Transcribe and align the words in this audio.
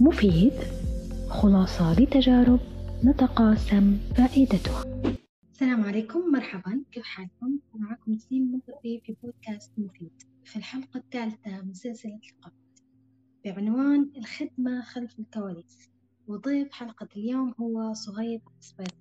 مفيد. 0.00 0.52
خلاصة 1.28 2.00
لتجارب 2.00 2.60
نتقاسم 3.04 3.98
فائدتها. 4.16 4.84
السلام 5.52 5.84
عليكم 5.84 6.20
مرحبا. 6.32 6.82
كيف 6.92 7.04
حالكم؟ 7.04 7.58
معكم 7.74 8.12
نسيم 8.12 8.52
منطقي 8.52 9.00
في 9.04 9.16
بودكاست 9.22 9.72
مفيد. 9.78 10.12
في 10.44 10.56
الحلقة 10.56 10.98
الثالثة 10.98 11.62
من 11.62 11.74
سلسلة 11.74 12.20
لقاءات. 12.38 12.80
بعنوان 13.44 14.10
الخدمة 14.16 14.82
خلف 14.82 15.18
الكواليس. 15.18 15.90
وضيف 16.26 16.72
حلقة 16.72 17.08
اليوم 17.16 17.54
هو 17.60 17.92
صهيب 17.92 18.40
سبيت 18.60 18.94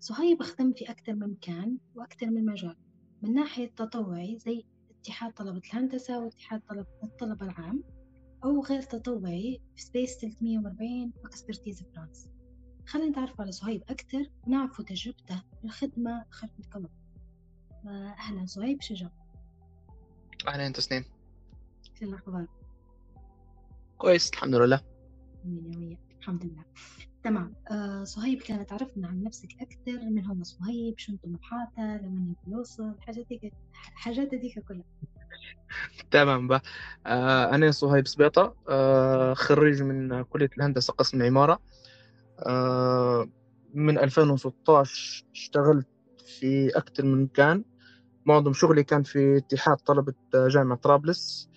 صهيب 0.00 0.42
خدم 0.42 0.72
في 0.72 0.84
أكثر 0.90 1.14
من 1.14 1.30
مكان 1.30 1.78
وأكثر 1.94 2.26
من 2.26 2.46
مجال. 2.46 2.76
من 3.22 3.34
ناحية 3.34 3.66
تطوعي 3.76 4.38
زي 4.38 4.64
اتحاد 5.00 5.32
طلبة 5.32 5.60
الهندسة 5.72 6.18
واتحاد 6.18 6.60
طلبة 6.68 6.86
الطلبة 7.04 7.46
العام 7.46 7.82
أو 8.44 8.60
غير 8.64 8.82
تطوعي 8.82 9.60
في 9.76 9.82
Space 9.82 10.18
340 10.18 11.12
و 11.24 11.30
Expertise 11.30 11.82
France 11.94 12.28
خلينا 12.86 13.08
نتعرف 13.08 13.40
على 13.40 13.52
صهيب 13.52 13.82
أكثر 13.88 14.30
ونعرفوا 14.46 14.84
تجربته 14.84 15.36
في 15.36 15.64
الخدمة 15.64 16.24
خلف 16.30 16.50
الكواليس 16.60 16.90
أهلا 18.18 18.46
صهيب 18.46 18.82
شجع 18.82 19.08
أهلا 20.48 20.68
تسنيم 20.72 21.04
شو 21.98 22.04
الأخبار؟ 22.04 22.46
كويس 23.98 24.30
الحمد 24.30 24.54
لله. 24.54 24.80
مية 25.44 25.76
مية 25.78 25.96
الحمد 26.20 26.44
لله. 26.44 26.64
تمام. 27.24 27.54
آه 27.70 28.04
صهيب 28.04 28.38
كانت 28.42 28.68
تعرفنا 28.68 29.08
عن 29.08 29.22
نفسك 29.22 29.48
أكثر 29.60 30.10
من 30.10 30.24
هو 30.26 30.42
صهيب 30.42 30.98
شو 30.98 31.16
طموحاته 31.16 31.96
لما 31.96 32.34
يوصل 32.48 32.88
الحاجات 32.90 33.26
ديك 33.28 33.52
الحاجات 33.92 34.34
هذيك 34.34 34.58
كلها. 34.58 34.84
تمام 36.10 36.48
بقى 36.48 36.62
آه 37.06 37.54
أنا 37.54 37.70
صهيب 37.70 38.06
سبيطة 38.06 38.56
آه 38.68 39.34
خريج 39.34 39.82
من 39.82 40.22
كلية 40.22 40.50
الهندسة 40.58 40.92
قسم 40.92 41.20
العمارة 41.20 41.58
آه 42.46 43.28
من 43.74 43.98
2016 43.98 45.24
اشتغلت 45.34 45.86
في 46.40 46.68
أكثر 46.78 47.04
من 47.04 47.22
مكان. 47.22 47.64
معظم 48.26 48.52
شغلي 48.52 48.84
كان 48.84 49.02
في 49.02 49.36
اتحاد 49.36 49.76
طلبة 49.76 50.14
جامعة 50.34 50.78
طرابلس. 50.78 51.48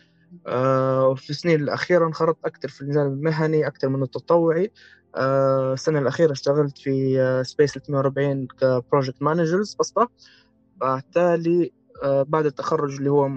وفي 1.12 1.30
السنين 1.30 1.62
الأخيرة 1.62 2.08
انخرطت 2.08 2.46
أكثر 2.46 2.68
في 2.68 2.81
الجانب 2.81 3.14
المهني 3.14 3.68
أكثر 3.68 3.90
من 3.90 4.03
التطوعي. 4.03 4.72
السنة 5.18 6.00
الأخيرة 6.00 6.31
اشتغلت 6.31 6.78
في 6.78 7.18
Space 7.45 7.73
340 7.74 8.48
ك 8.48 8.57
project 8.57 9.22
managers 9.22 9.75
بسطة 9.80 10.09
آه 10.81 12.24
بعد 12.24 12.46
التخرج 12.46 12.96
اللي 12.98 13.09
هو 13.09 13.30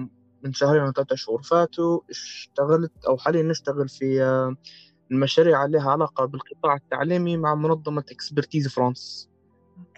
من 0.43 0.53
شهرين 0.53 0.81
أو 0.81 0.91
ثلاثة 0.91 1.15
شهور 1.15 1.41
فاتوا 1.41 1.99
اشتغلت 2.09 2.91
أو 3.07 3.17
حاليا 3.17 3.43
نشتغل 3.43 3.89
في 3.89 4.23
آه 4.23 4.55
المشاريع 5.11 5.65
لها 5.65 5.91
علاقة 5.91 6.25
بالقطاع 6.25 6.75
التعليمي 6.75 7.37
مع 7.37 7.55
منظمة 7.55 8.03
Expertise 8.11 8.67
France 8.67 9.29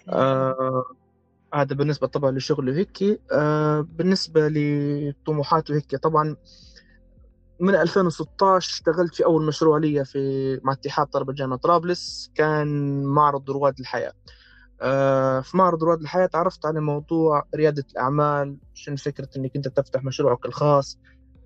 آه 0.08 0.84
هذا 1.54 1.74
بالنسبة 1.74 2.06
طبعا 2.06 2.30
لشغلي 2.30 2.70
وهيك 2.70 3.20
آه 3.32 3.80
بالنسبة 3.80 4.48
لطموحاتي 4.48 5.72
وهيك 5.72 5.96
طبعا 5.96 6.36
من 7.60 7.74
2016 7.74 8.70
اشتغلت 8.70 9.14
في 9.14 9.24
أول 9.24 9.46
مشروع 9.46 9.78
لي 9.78 10.04
في 10.04 10.60
مع 10.64 10.72
اتحاد 10.72 11.06
طلبة 11.06 11.32
جامعة 11.32 11.58
طرابلس 11.58 12.30
كان 12.34 13.02
معرض 13.04 13.50
رواد 13.50 13.80
الحياة 13.80 14.08
آه 14.08 14.35
في 15.42 15.50
معرض 15.54 15.84
رواد 15.84 16.00
الحياة 16.00 16.26
تعرفت 16.26 16.66
على 16.66 16.80
موضوع 16.80 17.44
ريادة 17.54 17.84
الأعمال 17.92 18.56
شنو 18.74 18.96
فكرة 18.96 19.28
إنك 19.36 19.56
أنت 19.56 19.68
تفتح 19.68 20.04
مشروعك 20.04 20.46
الخاص؟ 20.46 20.98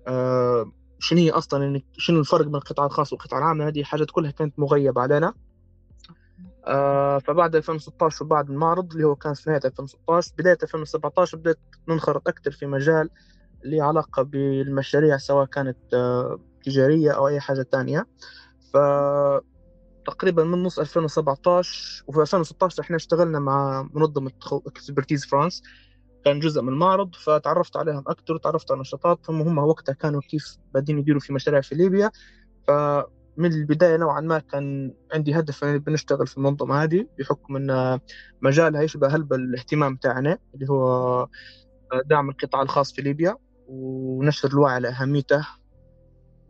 آه 0.07 0.71
شنو 0.99 1.19
هي 1.19 1.31
أصلا 1.31 1.65
إنك 1.65 1.83
شنو 1.97 2.19
الفرق 2.19 2.45
بين 2.45 2.55
القطاع 2.55 2.85
الخاص 2.85 3.13
والقطاع 3.13 3.39
العام 3.39 3.61
هذه 3.61 3.83
حاجات 3.83 4.11
كلها 4.11 4.31
كانت 4.31 4.59
مغيبة 4.59 5.01
علينا. 5.01 5.33
آه 6.67 7.19
فبعد 7.19 7.55
2016 7.55 8.25
وبعد 8.25 8.49
المعرض 8.49 8.91
اللي 8.91 9.03
هو 9.03 9.15
كان 9.15 9.33
في 9.33 9.49
نهاية 9.49 9.61
2016 9.65 10.31
بداية 10.37 10.57
2017 10.63 11.37
بدأت 11.37 11.59
ننخرط 11.87 12.27
أكثر 12.27 12.51
في 12.51 12.65
مجال 12.65 13.09
اللي 13.65 13.81
علاقة 13.81 14.21
بالمشاريع 14.21 15.17
سواء 15.17 15.45
كانت 15.45 15.77
آه 15.93 16.39
تجارية 16.63 17.11
أو 17.11 17.27
أي 17.27 17.39
حاجة 17.39 17.61
تانية. 17.61 18.07
تقريبا 20.13 20.43
من 20.43 20.63
نص 20.63 20.79
2017 20.79 22.03
وفي 22.07 22.21
2016 22.21 22.81
إحنا 22.83 22.95
اشتغلنا 22.95 23.39
مع 23.39 23.89
منظمة 23.93 24.31
Expertise 24.51 25.25
France 25.25 25.63
كان 26.25 26.39
جزء 26.39 26.61
من 26.61 26.69
المعرض 26.69 27.15
فتعرفت 27.15 27.77
عليهم 27.77 28.03
أكثر 28.07 28.33
وتعرفت 28.33 28.71
على 28.71 28.81
نشاطاتهم 28.81 29.41
وهم 29.41 29.57
وقتها 29.57 29.93
كانوا 29.93 30.21
كيف 30.21 30.57
بادين 30.73 30.99
يديروا 30.99 31.19
في 31.19 31.33
مشاريع 31.33 31.61
في 31.61 31.75
ليبيا. 31.75 32.11
فمن 32.67 33.53
البداية 33.53 33.97
نوعا 33.97 34.21
ما 34.21 34.39
كان 34.39 34.93
عندي 35.13 35.39
هدف 35.39 35.63
أني 35.63 35.79
بنشتغل 35.79 36.27
في 36.27 36.37
المنظمة 36.37 36.83
هذه 36.83 37.07
بحكم 37.19 37.55
أن 37.55 37.99
مجالها 38.41 38.81
يشبه 38.81 39.07
هلبة 39.15 39.35
الاهتمام 39.35 39.95
تاعنا 39.95 40.37
اللي 40.53 40.69
هو 40.69 41.27
دعم 42.05 42.29
القطاع 42.29 42.61
الخاص 42.61 42.93
في 42.93 43.01
ليبيا 43.01 43.37
ونشر 43.67 44.49
الوعي 44.49 44.73
على 44.75 44.89
أهميته 44.89 45.47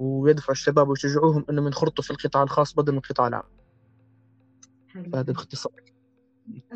ويدفع 0.02 0.52
الشباب 0.52 0.90
ويشجعوهم 0.90 1.46
انهم 1.50 1.66
ينخرطوا 1.66 2.04
في 2.04 2.12
القطاع 2.12 2.44
الخاص 2.44 2.74
بدل 2.74 2.92
من 2.92 2.98
القطاع 2.98 3.28
العام. 3.28 3.44
هذا 4.96 5.22
باختصار. 5.22 5.74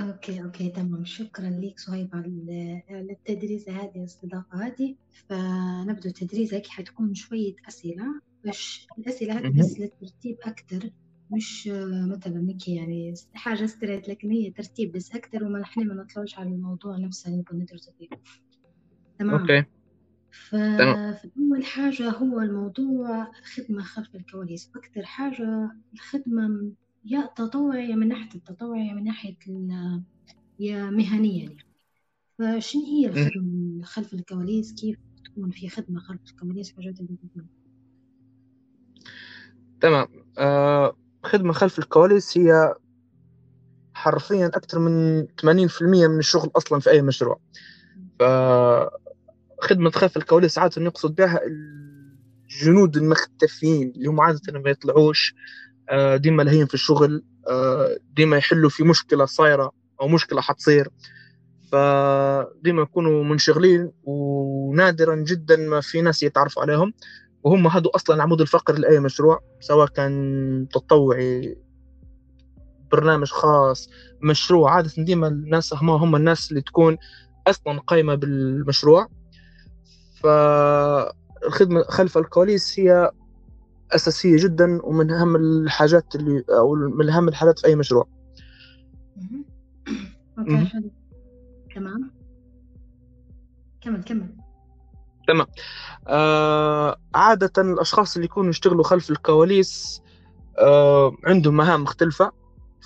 okay 0.02 0.44
okay 0.44 0.70
تمام 0.70 1.06
شكرا 1.06 1.50
لك 1.50 1.80
صهيب 1.80 2.10
على 2.14 2.84
التدريس 2.90 3.70
هذه 3.70 3.92
الاستضافه 3.96 4.68
هذه 4.68 4.96
فنبدو 5.30 6.10
التدريس 6.10 6.54
هيك 6.54 6.68
حتكون 6.68 7.14
شوية 7.14 7.56
أسئلة 7.68 8.06
بس 8.46 8.88
الأسئلة 8.98 9.38
هذه 9.38 9.60
بس 9.60 9.80
للترتيب 9.80 10.38
أكثر 10.44 10.90
مش 11.32 11.68
مثلا 12.08 12.48
هيك 12.50 12.68
يعني 12.68 13.14
حاجة 13.34 13.66
strict 13.66 14.10
لكن 14.10 14.32
هي 14.32 14.52
ترتيب 14.52 14.92
بس 14.92 15.16
أكثر 15.16 15.44
وما 15.44 15.60
نحن 15.60 15.88
ما 15.88 15.94
نطلعش 15.94 16.40
على 16.40 16.50
الموضوع 16.50 16.98
نفسه 16.98 17.28
اللي 17.28 17.40
نبغى 17.40 17.58
ندرسه 17.58 17.92
فيه. 18.00 18.08
تمام. 19.20 19.40
okay. 19.40 19.66
فأول 20.50 21.66
حاجة 21.66 22.10
هو 22.10 22.42
الموضوع 22.42 23.32
خدمة 23.56 23.84
خلف 23.84 24.16
الكواليس. 24.16 24.72
أكثر 24.76 25.06
حاجة 25.06 25.72
الخدمة 25.94 26.72
يا 27.06 27.30
تطوعية 27.36 27.96
من 27.96 28.08
ناحية 28.08 28.36
التطوع 28.36 28.78
يا 28.78 28.94
من 28.94 29.04
ناحية 29.04 29.38
يا 30.60 30.90
مهنيا 30.90 31.44
يعني. 31.44 31.66
فشن 32.40 32.80
هي 32.80 33.08
الخدمة 33.08 33.84
خلف 33.84 34.14
الكواليس؟ 34.14 34.74
كيف 34.74 34.98
تكون 35.26 35.52
في 35.52 35.70
خدمة 35.70 36.00
خلف 36.00 36.22
الكواليس 36.32 36.76
حاجات 36.76 37.00
اللي 37.00 37.18
تكون 37.18 37.48
تمام. 39.82 40.08
آه 40.38 40.98
خدمة 41.24 41.54
خلف 41.54 41.80
الكواليس 41.80 42.38
هي 42.38 42.76
حرفيا 43.94 44.48
أكثر 44.48 44.80
من 44.80 45.28
80% 45.28 46.08
من 46.08 46.20
الشغل 46.20 46.52
أصلا 46.56 46.80
في 46.80 46.90
أي 46.90 47.02
مشروع. 47.02 47.40
ف 48.20 48.24
خدمة 49.66 49.90
خلف 49.90 50.18
الكواليس 50.18 50.58
عادة 50.58 50.82
نقصد 50.82 51.16
بها 51.16 51.40
الجنود 52.46 52.98
المختفيين 52.98 53.94
اللي 53.96 54.10
هم 54.10 54.22
عادة 54.22 54.60
ما 54.60 54.70
يطلعوش 54.70 55.36
ديما 56.16 56.44
لهين 56.44 56.66
في 56.66 56.74
الشغل 56.74 57.24
ديما 58.16 58.38
يحلوا 58.38 58.70
في 58.70 58.84
مشكلة 58.84 59.26
صايرة 59.26 59.72
أو 60.02 60.08
مشكلة 60.08 60.42
حتصير. 60.42 60.90
فديما 61.72 62.82
يكونوا 62.82 63.24
منشغلين 63.24 63.92
ونادرا 64.04 65.16
جدا 65.16 65.56
ما 65.56 65.82
في 65.82 66.02
ناس 66.02 66.24
يتعرفوا 66.24 66.62
عليهم. 66.62 66.94
وهم 67.44 67.68
هادو 67.68 67.90
أصلا 67.90 68.24
عمود 68.24 68.42
الفقر 68.42 68.78
لأي 68.78 69.00
مشروع 69.00 69.40
سواء 69.60 69.88
كان 69.88 70.68
تطوعي 70.74 71.58
برنامج 72.92 73.28
خاص 73.28 73.90
مشروع. 74.22 74.72
عادة 74.72 74.92
ديما 74.98 75.28
الناس 75.28 75.74
هم 75.74 75.90
هم 75.90 76.16
الناس 76.16 76.50
اللي 76.52 76.62
تكون 76.62 76.98
أصلا 77.48 77.80
قايمة 77.80 78.16
بالمشروع. 78.16 79.08
فالخدمة 80.26 81.84
خلف 81.84 82.18
الكواليس 82.18 82.80
هي 82.80 83.12
أساسية 83.92 84.44
جدا 84.44 84.80
ومن 84.84 85.12
أهم 85.12 85.36
الحاجات 85.36 86.16
اللي 86.16 86.44
أو 86.50 86.76
من 86.76 87.10
أهم 87.10 87.28
الحاجات 87.28 87.60
في 87.60 87.68
أي 87.68 87.76
مشروع. 87.76 88.08
أوكي 90.40 90.58
حلو. 90.58 90.92
تمام. 91.76 92.12
كمل 93.82 94.04
كمل. 94.04 94.36
تمام. 95.28 95.48
آه 96.08 96.98
عادة 97.16 97.62
الأشخاص 97.62 98.16
اللي 98.16 98.26
يكونوا 98.26 98.50
يشتغلوا 98.50 98.84
خلف 98.84 99.10
الكواليس 99.10 100.02
آه 100.60 101.16
عندهم 101.24 101.58
مهام 101.58 101.84
مختلفة. 101.84 102.32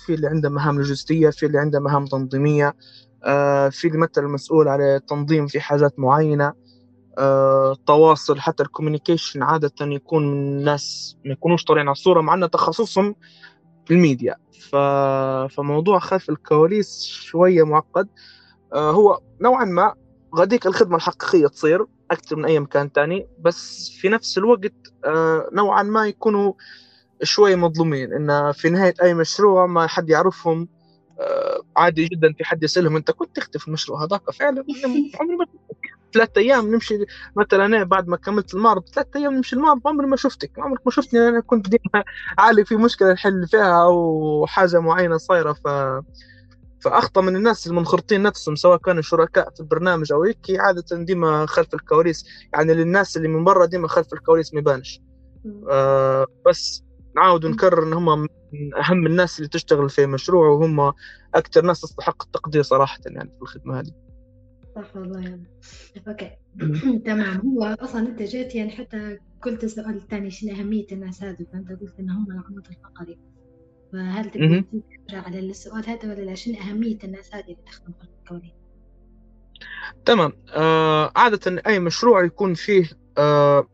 في 0.06 0.14
اللي 0.14 0.26
عنده 0.26 0.48
مهام 0.48 0.76
لوجستية 0.76 1.30
في 1.30 1.46
اللي 1.46 1.58
عنده 1.58 1.80
مهام 1.80 2.06
تنظيمية. 2.06 2.76
آه 3.24 3.68
في 3.68 3.88
اللي 3.88 3.98
مثلا 3.98 4.28
مسؤول 4.28 4.68
على 4.68 5.00
تنظيم 5.08 5.46
في 5.46 5.60
حاجات 5.60 5.98
معينة. 5.98 6.52
التواصل 7.18 8.36
آه، 8.36 8.40
حتى 8.40 8.62
ال 8.62 8.68
communication 8.68 9.42
عادة 9.42 9.72
يكون 9.80 10.26
من 10.26 10.64
ناس 10.64 11.16
ما 11.24 11.32
يكونوش 11.32 11.64
طالعين 11.64 11.88
على 11.88 11.92
الصورة 11.92 12.20
مع 12.20 12.34
أن 12.34 12.50
تخصصهم 12.50 13.14
في 13.86 13.94
الميديا. 13.94 14.36
ف... 14.70 14.76
فموضوع 15.54 15.98
خلف 15.98 16.30
الكواليس 16.30 17.04
شوية 17.04 17.62
معقد. 17.62 18.08
آه 18.72 18.90
هو 18.90 19.20
نوعا 19.40 19.64
ما 19.64 19.94
غاديك 20.36 20.66
الخدمة 20.66 20.96
الحقيقية 20.96 21.46
تصير 21.46 21.86
أكثر 22.10 22.36
من 22.36 22.44
أي 22.44 22.60
مكان 22.60 22.92
تاني 22.92 23.28
بس 23.40 23.90
في 24.00 24.08
نفس 24.08 24.38
الوقت 24.38 24.92
آه 25.04 25.48
نوعا 25.52 25.82
ما 25.82 26.06
يكونوا 26.06 26.52
شوي 27.22 27.56
مظلومين. 27.56 28.12
إن 28.12 28.52
في 28.52 28.70
نهاية 28.70 28.94
أي 29.02 29.14
مشروع 29.14 29.66
ما 29.66 29.86
حد 29.86 30.10
يعرفهم 30.10 30.68
عادي 31.76 32.08
جدا 32.08 32.32
في 32.32 32.44
حد 32.44 32.62
يسألهم 32.62 32.96
أنت 32.96 33.10
كنت 33.10 33.36
تختفي 33.36 33.58
في 33.58 33.68
المشروع 33.68 34.04
هذاك؟ 34.04 34.30
فعلا 34.30 34.64
عمري 35.20 35.36
ما 35.36 35.46
ثلاث 36.14 36.30
أيام 36.36 36.74
نمشي 36.74 36.98
مثلا 37.36 37.64
أنا 37.66 37.84
بعد 37.84 38.08
ما 38.08 38.16
كملت 38.16 38.54
المعرض 38.54 38.88
ثلاث 38.88 39.06
أيام 39.16 39.34
نمشي 39.34 39.56
المعرض 39.56 39.80
عمري 39.86 40.06
ما 40.06 40.16
شفتك. 40.16 40.58
عمرك 40.58 40.80
ما 40.86 40.92
شفتني 40.92 41.28
أنا 41.28 41.40
كنت 41.40 41.68
ديما 41.68 42.04
عالي 42.38 42.64
في 42.64 42.76
مشكلة 42.76 43.12
نحل 43.12 43.46
فيها 43.48 43.82
أو 43.82 44.46
حاجة 44.48 44.80
معينة 44.80 45.16
صايرة. 45.16 45.52
ف 45.52 45.68
فأخطأ 46.80 47.20
من 47.20 47.36
الناس 47.36 47.66
المنخرطين 47.66 48.22
نفسهم 48.22 48.56
سواء 48.56 48.78
كانوا 48.78 49.02
شركاء 49.02 49.50
في 49.50 49.60
البرنامج 49.60 50.12
أو 50.12 50.22
هيك. 50.22 50.38
عادة 50.50 51.04
ديما 51.04 51.46
خلف 51.46 51.74
الكواليس 51.74 52.24
يعني 52.54 52.74
للناس 52.74 53.16
اللي 53.16 53.28
من 53.28 53.44
برا 53.44 53.66
ديما 53.66 53.88
خلف 53.88 54.12
الكواليس 54.12 54.54
ما 54.54 54.60
يبانش. 54.60 55.00
آه 55.70 56.26
بس 56.46 56.84
نعاود 57.16 57.44
ونكرر 57.44 57.82
إن 57.82 57.92
هم 57.92 58.20
من 58.20 58.28
أهم 58.84 59.06
الناس 59.06 59.38
اللي 59.38 59.48
تشتغل 59.48 59.90
في 59.90 60.06
مشروع 60.06 60.48
وهم 60.48 60.92
أكثر 61.34 61.62
ناس 61.62 61.80
تستحق 61.80 62.22
التقدير 62.22 62.62
صراحة 62.62 62.98
يعني 63.06 63.30
في 63.36 63.42
الخدمة 63.42 63.80
هذه. 63.80 64.09
صح 64.76 64.96
والله 64.96 65.20
يعني. 65.20 65.44
أوكي. 66.08 66.30
تمام. 67.06 67.40
هو 67.40 67.64
أصلا 67.64 68.08
أنت 68.08 68.22
جيت 68.22 68.54
يعني 68.54 68.70
حتى 68.70 69.18
قلت 69.42 69.64
السؤال 69.64 69.96
الثاني 69.96 70.30
شنو 70.30 70.52
أهمية 70.52 70.86
الناس 70.92 71.22
هذه؟ 71.22 71.46
فأنت 71.52 71.68
قلت 71.80 71.94
إن 72.00 72.10
هم 72.10 72.26
العمود 72.30 72.66
الفقري. 72.70 73.18
فهل 73.92 74.30
ترجع 74.30 75.22
على 75.22 75.38
السؤال 75.38 75.90
هذا 75.90 76.08
ولا 76.08 76.22
لا؟ 76.22 76.34
شنو 76.34 76.54
أهمية 76.54 76.98
الناس 77.04 77.34
هذه 77.34 77.44
اللي 77.44 77.62
تخدم 77.66 77.92
خلف 78.00 78.10
الكواليس 78.20 78.52
تمام. 80.04 80.32
آه 80.54 81.12
عادة 81.16 81.62
أي 81.66 81.78
مشروع 81.78 82.24
يكون 82.24 82.54
فيه 82.54 82.90
آه 83.18 83.68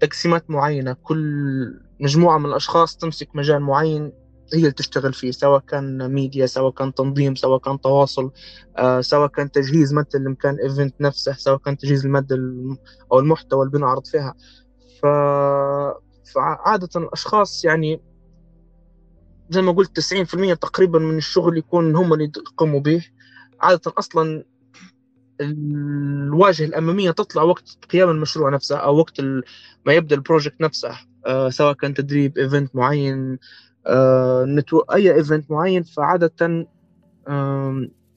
تقسيمات 0.00 0.50
معينة. 0.50 0.92
كل 0.92 1.80
مجموعة 2.00 2.38
من 2.38 2.46
الأشخاص 2.46 2.96
تمسك 2.96 3.36
مجال 3.36 3.62
معين 3.62 4.12
هي 4.54 4.58
اللي 4.60 4.72
تشتغل 4.72 5.12
فيه 5.12 5.30
سواء 5.30 5.60
كان 5.60 6.12
ميديا 6.12 6.46
سواء 6.46 6.72
كان 6.72 6.94
تنظيم 6.94 7.34
سواء 7.34 7.58
كان 7.58 7.80
تواصل 7.80 8.30
آه، 8.78 9.00
سواء 9.00 9.28
كان 9.28 9.50
تجهيز 9.50 9.94
مادة 9.94 10.08
لمكان 10.14 10.56
ال 10.58 10.64
event 10.64 10.94
نفسه 11.00 11.32
سواء 11.32 11.58
كان 11.58 11.76
تجهيز 11.76 12.06
المادة 12.06 12.36
أو 13.12 13.18
المحتوى 13.18 13.60
اللي 13.66 13.78
بنعرض 13.78 14.06
فيها. 14.06 14.34
ف... 15.02 15.06
فعادة 16.34 16.88
الأشخاص 16.96 17.64
يعني 17.64 18.00
زي 19.50 19.62
ما 19.62 19.72
قلت 19.72 20.00
90% 20.00 20.54
تقريبا 20.54 20.98
من 20.98 21.18
الشغل 21.18 21.58
يكون 21.58 21.96
هم 21.96 22.12
اللي 22.12 22.30
يقوموا 22.52 22.80
به. 22.80 23.04
عادة 23.60 23.92
أصلا 23.98 24.44
الواجهة 25.40 26.64
الأمامية 26.64 27.10
تطلع 27.10 27.42
وقت 27.42 27.78
قيام 27.90 28.10
المشروع 28.10 28.50
نفسه 28.50 28.76
أو 28.76 28.96
وقت 28.96 29.20
ما 29.86 29.92
يبدأ 29.92 30.16
ال 30.16 30.22
project 30.22 30.60
نفسه 30.60 30.98
آه، 31.26 31.48
سواء 31.50 31.72
كان 31.72 31.94
تدريب 31.94 32.38
event 32.38 32.76
معين 32.76 33.38
آه، 33.86 34.44
أي 34.92 35.14
event 35.14 35.50
معين 35.50 35.82
فعادة 35.82 36.66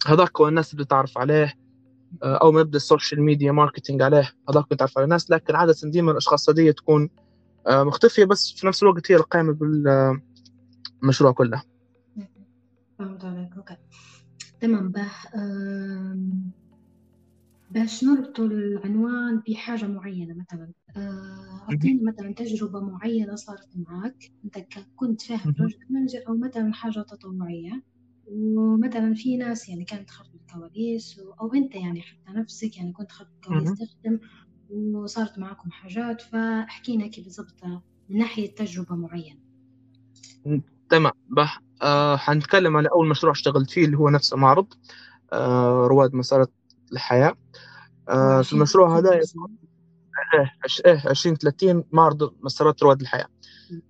هذاك 0.07 0.41
هو 0.41 0.47
الناس 0.47 0.73
اللي 0.73 0.85
تعرف 0.85 1.17
عليه 1.17 1.53
آه، 2.23 2.35
أو 2.35 2.51
ما 2.51 2.61
يبدا 2.61 2.77
ال 2.77 2.84
social 2.84 3.21
media 3.21 3.51
marketing 3.51 4.01
عليه 4.01 4.31
هذاك 4.49 4.67
تعرف 4.67 4.97
على 4.97 5.03
الناس. 5.03 5.31
لكن 5.31 5.55
عادة 5.55 5.75
ديما 5.83 6.11
الأشخاص 6.11 6.49
هذه 6.49 6.71
تكون 6.71 7.09
مختفية 7.67 8.25
بس 8.25 8.51
في 8.51 8.67
نفس 8.67 8.83
الوقت 8.83 9.11
هي 9.11 9.15
القائمة 9.15 9.53
بالمشروع 11.01 11.31
كله. 11.31 11.61
فهمت 12.99 13.25
عليك 13.25 13.57
okay. 13.57 13.77
تمام 14.61 14.93
باش 17.79 18.03
نربطوا 18.03 18.45
العنوان 18.45 19.41
بحاجة 19.49 19.85
معينة 19.85 20.33
مثلا. 20.33 20.71
آه، 20.95 21.65
أعطينا 21.69 22.11
مثلا 22.11 22.33
تجربة 22.33 22.79
معينة 22.81 23.35
صارت 23.35 23.69
معك. 23.75 24.31
أنت 24.45 24.57
كنت 24.95 25.21
فيها 25.21 25.41
project 25.45 25.91
manager 25.91 26.19
أو 26.27 26.37
مثلا 26.37 26.73
حاجة 26.73 27.01
تطوعية. 27.01 27.83
ومثلا 28.27 29.13
في 29.13 29.37
ناس 29.37 29.69
يعني 29.69 29.85
كانت 29.85 30.09
خلف 30.09 30.27
الكواليس 30.35 31.19
أو 31.41 31.53
أنت 31.53 31.75
يعني 31.75 32.01
حتى 32.01 32.31
نفسك 32.39 32.77
يعني 32.77 32.91
كنت 32.91 33.11
خلف 33.11 33.27
الكواليس 33.35 33.73
تخدم 33.73 34.19
وصارت 34.69 35.39
معكم 35.39 35.71
حاجات. 35.71 36.21
فاحكينا 36.21 37.07
كيف 37.07 37.23
بالضبط 37.23 37.63
من 38.09 38.17
ناحية 38.17 38.55
تجربة 38.55 38.95
معينة. 38.95 39.39
تمام. 40.89 41.11
بح 41.29 41.61
آه 41.81 42.17
حنتكلم 42.17 42.77
على 42.77 42.89
أول 42.91 43.07
مشروع 43.07 43.31
اشتغلت 43.31 43.69
فيه 43.69 43.85
اللي 43.85 43.97
هو 43.97 44.09
نفسه 44.09 44.37
معرض. 44.37 44.67
آه 45.33 45.87
رواد 45.87 46.15
مسارة 46.15 46.47
الحياة. 46.91 47.35
آه 48.09 48.41
في 48.41 48.53
المشروع 48.53 48.97
هذا 48.97 49.13
إيه 49.13 49.21
إيه 50.85 51.01
20 51.09 51.35
30 51.35 51.83
معرض 51.91 52.33
مسارات 52.43 52.83
رواد 52.83 53.01
الحياة. 53.01 53.27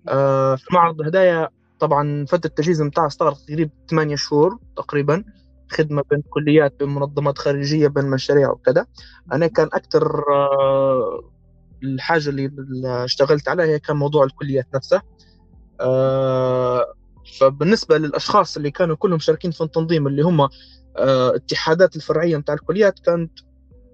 آه 0.08 0.54
في 0.56 0.64
معرض 0.72 1.00
هدايا 1.02 1.48
طبعا 1.80 2.24
فتره 2.28 2.46
التجهيز 2.48 2.82
بتاعه 2.82 3.06
استغرق 3.06 3.38
تقريبا 3.46 3.70
8 3.90 4.16
شهور 4.16 4.58
تقريبا 4.76 5.24
خدمة 5.70 6.02
بين 6.10 6.22
كليات 6.30 6.74
بين 6.78 6.88
منظمات 6.88 7.38
خارجية 7.38 7.88
بين 7.88 8.10
مشاريع 8.10 8.50
وكذا. 8.50 8.86
أنا 9.32 9.46
كان 9.46 9.68
أكثر 9.72 10.24
آه 10.32 11.30
الحاجة 11.82 12.28
اللي 12.28 12.50
اشتغلت 13.04 13.48
عليها 13.48 13.66
هي 13.66 13.78
كان 13.78 13.96
موضوع 13.96 14.24
الكليات 14.24 14.66
نفسه 14.74 15.02
آه 15.80 16.94
فبالنسبة 17.40 17.98
للأشخاص 17.98 18.56
اللي 18.56 18.70
كانوا 18.70 18.96
كلهم 18.96 19.18
شاركين 19.18 19.50
في 19.50 19.60
التنظيم 19.60 20.06
اللي 20.06 20.22
هم 20.22 20.40
آه 20.40 20.48
اتحادات 21.36 21.96
الفرعية 21.96 22.36
بتاع 22.36 22.54
الكليات 22.54 22.98
كانت 22.98 23.30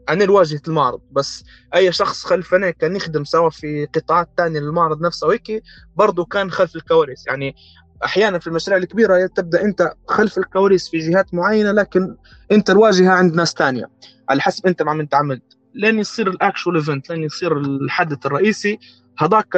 عن 0.09 0.23
الواجهة 0.23 0.61
المعرض. 0.69 1.01
بس 1.13 1.45
أي 1.75 1.93
شخص 1.93 2.25
خلفنا 2.25 2.71
كان 2.71 2.97
يخدم 2.97 3.25
سواء 3.25 3.51
في 3.51 3.87
قطاعات 3.95 4.29
تانية 4.37 4.61
للمعرض 4.61 5.01
نفسه 5.01 5.27
وهيك 5.27 5.63
برضه 5.97 6.25
كان 6.25 6.51
خلف 6.51 6.77
الكواليس 6.77 7.27
يعني 7.27 7.57
أحيانا 8.05 8.39
في 8.39 8.47
المشاريع 8.47 8.79
الكبيرة 8.79 9.27
تبدأ 9.27 9.63
أنت 9.63 9.93
خلف 10.09 10.39
الكواليس 10.39 10.89
في 10.89 10.99
جهات 10.99 11.35
معينة 11.35 11.73
لكن 11.73 12.17
أنت 12.53 12.71
الواجهة 12.71 13.11
عند 13.11 13.35
ناس 13.35 13.55
تانية. 13.55 13.91
على 14.29 14.41
حسب 14.41 14.67
أنت 14.67 14.83
ما 14.83 14.91
عم 14.91 15.07
تعمل 15.07 15.41
لين 15.75 15.99
يصير 15.99 16.29
ال 16.29 16.36
actual 16.36 16.77
event 16.77 17.11
لين 17.11 17.23
يصير 17.23 17.59
الحدث 17.59 18.27
الرئيسي. 18.27 18.79
هذاك 19.19 19.57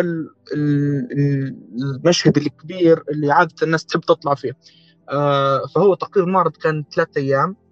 المشهد 0.53 2.37
الكبير 2.37 3.05
اللي 3.11 3.33
عادة 3.33 3.55
الناس 3.63 3.85
تحب 3.85 4.01
تطلع 4.01 4.35
فيه. 4.35 4.53
آه، 5.11 5.67
فهو 5.75 5.95
تقرير 5.95 6.27
المعرض 6.27 6.57
كان 6.57 6.85
ثلاثة 6.95 7.21
أيام. 7.21 7.51
آه، 7.51 7.68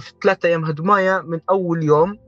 في 0.00 0.12
ثلاثة 0.22 0.48
أيام 0.48 0.64
هدماية 0.64 1.20
من 1.26 1.40
أول 1.50 1.82
يوم 1.82 2.18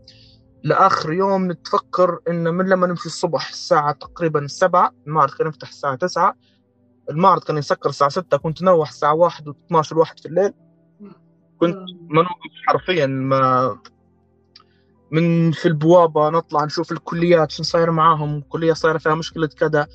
لآخر 0.64 1.12
يوم 1.12 1.50
نتفكر 1.50 2.18
إن 2.28 2.54
من 2.54 2.68
لما 2.68 2.86
نمشي 2.86 3.06
الصبح 3.06 3.48
الساعة 3.48 3.92
تقريبا 3.92 4.40
السبعة 4.40 4.92
المعرض 5.06 5.30
كان 5.30 5.48
يفتح 5.48 5.68
الساعة 5.68 5.94
تسعة 5.94 6.34
المعرض 7.10 7.44
كان 7.44 7.58
يسكر 7.58 7.88
الساعة 7.88 8.10
ستة 8.10 8.36
كنت 8.36 8.62
نروح 8.62 8.88
الساعة 8.88 9.14
واحد 9.14 9.48
و 9.48 9.54
12 9.66 9.98
واحد 9.98 10.20
في 10.20 10.26
الليل. 10.26 10.52
كنت 11.60 11.76
منوقف 12.10 12.50
حرفيا 12.66 13.06
ما 13.06 13.78
من 15.10 15.52
في 15.52 15.66
البوابة 15.68 16.30
نطلع 16.30 16.64
نشوف 16.64 16.92
الكليات 16.92 17.50
شو 17.50 17.62
صاير 17.62 17.90
معاهم 17.90 18.40
كلية 18.40 18.72
صايرة 18.72 18.98
فيها 18.98 19.14
مشكلة 19.14 19.46
كذا 19.46 19.86